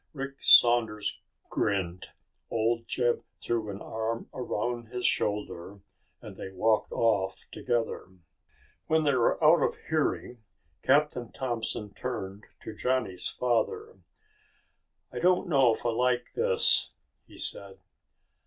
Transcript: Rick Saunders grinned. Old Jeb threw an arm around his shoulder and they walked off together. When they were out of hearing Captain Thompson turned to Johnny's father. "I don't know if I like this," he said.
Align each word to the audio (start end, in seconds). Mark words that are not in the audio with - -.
Rick 0.13 0.41
Saunders 0.41 1.21
grinned. 1.51 2.07
Old 2.49 2.87
Jeb 2.87 3.23
threw 3.37 3.69
an 3.69 3.83
arm 3.83 4.27
around 4.33 4.87
his 4.87 5.05
shoulder 5.05 5.81
and 6.23 6.35
they 6.37 6.49
walked 6.49 6.91
off 6.91 7.45
together. 7.51 8.07
When 8.87 9.03
they 9.03 9.13
were 9.13 9.35
out 9.43 9.61
of 9.61 9.77
hearing 9.89 10.41
Captain 10.81 11.31
Thompson 11.31 11.93
turned 11.93 12.47
to 12.61 12.73
Johnny's 12.73 13.29
father. 13.29 13.99
"I 15.13 15.19
don't 15.19 15.47
know 15.47 15.71
if 15.71 15.85
I 15.85 15.89
like 15.89 16.33
this," 16.33 16.93
he 17.27 17.37
said. 17.37 17.77